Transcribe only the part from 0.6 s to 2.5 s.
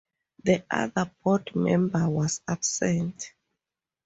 other board member was